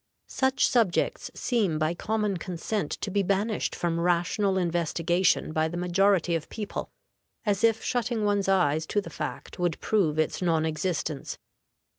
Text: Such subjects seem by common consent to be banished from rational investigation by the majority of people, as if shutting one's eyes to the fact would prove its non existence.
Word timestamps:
Such 0.25 0.67
subjects 0.67 1.29
seem 1.35 1.77
by 1.77 1.93
common 1.93 2.37
consent 2.37 2.89
to 3.01 3.11
be 3.11 3.21
banished 3.21 3.75
from 3.75 3.99
rational 3.99 4.57
investigation 4.57 5.53
by 5.53 5.67
the 5.67 5.77
majority 5.77 6.33
of 6.33 6.49
people, 6.49 6.89
as 7.45 7.63
if 7.63 7.83
shutting 7.83 8.25
one's 8.25 8.49
eyes 8.49 8.87
to 8.87 8.99
the 8.99 9.11
fact 9.11 9.59
would 9.59 9.79
prove 9.79 10.17
its 10.17 10.41
non 10.41 10.65
existence. 10.65 11.37